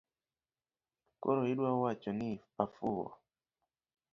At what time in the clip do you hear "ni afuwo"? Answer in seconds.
2.19-3.05